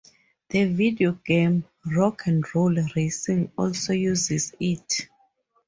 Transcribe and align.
The 0.49 0.63
video 0.65 1.11
game 1.23 1.63
"Rock 1.85 2.23
'n 2.27 2.41
Roll 2.55 2.75
Racing" 2.95 3.51
also 3.55 3.93
uses 3.93 4.51
it. 4.59 5.07